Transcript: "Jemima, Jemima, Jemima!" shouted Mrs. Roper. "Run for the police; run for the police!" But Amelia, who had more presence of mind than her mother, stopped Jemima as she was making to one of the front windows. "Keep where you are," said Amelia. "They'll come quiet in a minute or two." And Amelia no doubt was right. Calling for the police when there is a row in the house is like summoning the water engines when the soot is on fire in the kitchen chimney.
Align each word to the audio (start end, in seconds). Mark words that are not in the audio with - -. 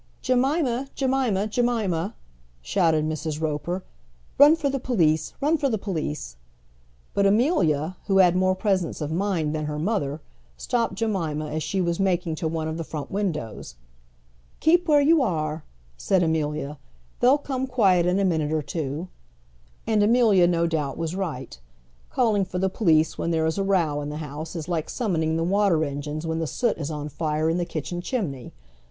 "Jemima, 0.23 0.87
Jemima, 0.95 1.45
Jemima!" 1.45 2.15
shouted 2.63 3.05
Mrs. 3.07 3.39
Roper. 3.39 3.83
"Run 4.39 4.55
for 4.55 4.67
the 4.67 4.79
police; 4.79 5.35
run 5.39 5.59
for 5.59 5.69
the 5.69 5.77
police!" 5.77 6.37
But 7.13 7.27
Amelia, 7.27 7.97
who 8.07 8.17
had 8.17 8.35
more 8.35 8.55
presence 8.55 8.99
of 8.99 9.11
mind 9.11 9.53
than 9.53 9.65
her 9.65 9.77
mother, 9.77 10.19
stopped 10.57 10.95
Jemima 10.95 11.51
as 11.51 11.61
she 11.61 11.81
was 11.81 11.99
making 11.99 12.33
to 12.37 12.47
one 12.47 12.67
of 12.67 12.77
the 12.77 12.83
front 12.83 13.11
windows. 13.11 13.75
"Keep 14.59 14.87
where 14.87 15.01
you 15.01 15.21
are," 15.21 15.63
said 15.97 16.23
Amelia. 16.23 16.79
"They'll 17.19 17.37
come 17.37 17.67
quiet 17.67 18.07
in 18.07 18.17
a 18.17 18.25
minute 18.25 18.51
or 18.51 18.63
two." 18.63 19.07
And 19.85 20.01
Amelia 20.01 20.47
no 20.47 20.65
doubt 20.65 20.97
was 20.97 21.15
right. 21.15 21.59
Calling 22.09 22.43
for 22.43 22.57
the 22.57 22.69
police 22.71 23.19
when 23.19 23.29
there 23.29 23.45
is 23.45 23.59
a 23.59 23.63
row 23.63 24.01
in 24.01 24.09
the 24.09 24.17
house 24.17 24.55
is 24.55 24.67
like 24.67 24.89
summoning 24.89 25.37
the 25.37 25.43
water 25.43 25.83
engines 25.83 26.25
when 26.25 26.39
the 26.39 26.47
soot 26.47 26.79
is 26.79 26.89
on 26.89 27.07
fire 27.07 27.51
in 27.51 27.57
the 27.59 27.65
kitchen 27.65 28.01
chimney. 28.01 28.51